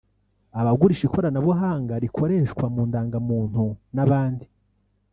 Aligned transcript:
abagurisha 0.59 1.03
ikoranabuhanga 1.07 1.93
rikoreshwa 2.03 2.65
mu 2.73 2.81
ndangamuntu 2.89 3.63
n’abandi 3.95 4.45